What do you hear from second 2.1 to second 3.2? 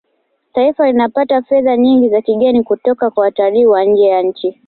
kigeni kutoka